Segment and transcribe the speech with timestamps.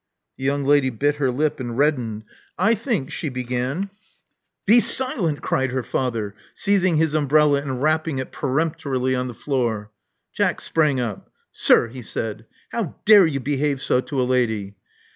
[0.39, 2.23] The young lady bit her lip and reddened.
[2.57, 3.91] I think —"she began.
[3.91, 4.79] 62 Love Among the Artists Be
[5.25, 9.91] silent, '* cried her father, seizing his umbrella and rapping it peremptorily on the floor.
[10.33, 11.29] Jack sprang up.
[11.41, 14.73] *' Sir, ''he said:* *how dare you behave so to a lady?